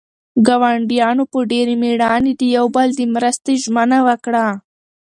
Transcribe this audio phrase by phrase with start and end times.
[0.47, 4.45] ګاونډیانو په ډېرې مېړانې د یو بل د مرستې ژمنه وکړه.